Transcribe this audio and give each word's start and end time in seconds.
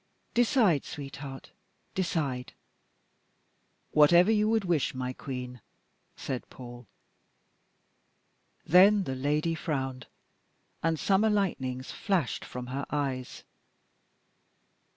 Decide, 0.33 0.83
sweetheart 0.83 1.51
decide!" 1.93 2.53
"Whatever 3.91 4.31
you 4.31 4.49
would 4.49 4.65
wish, 4.65 4.95
my 4.95 5.13
Queen," 5.13 5.61
said 6.15 6.49
Paul. 6.49 6.87
Then 8.65 9.03
the 9.03 9.13
lady 9.13 9.53
frowned, 9.53 10.07
and 10.81 10.99
summer 10.99 11.29
lightnings 11.29 11.91
flashed 11.91 12.43
from 12.43 12.65
her 12.73 12.87
eyes. 12.89 13.43